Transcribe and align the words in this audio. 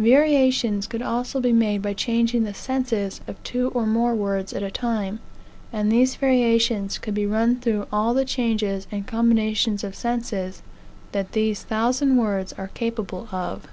Variations 0.00 0.88
could 0.88 1.00
also 1.00 1.40
be 1.40 1.52
made 1.52 1.80
by 1.80 1.92
changing 1.94 2.42
the 2.42 2.52
senses 2.54 3.20
of 3.28 3.40
two 3.44 3.68
or 3.68 3.86
more 3.86 4.16
words 4.16 4.52
at 4.52 4.64
a 4.64 4.68
time, 4.68 5.20
and 5.72 5.92
these 5.92 6.16
variations 6.16 6.98
could 6.98 7.14
be 7.14 7.24
run 7.24 7.60
through 7.60 7.86
all 7.92 8.12
the 8.12 8.24
changes 8.24 8.88
and 8.90 9.06
combinations 9.06 9.84
of 9.84 9.94
senses 9.94 10.62
that 11.12 11.30
these 11.30 11.62
thousand 11.62 12.16
words 12.16 12.52
are 12.54 12.70
capable 12.74 13.28
of. 13.30 13.68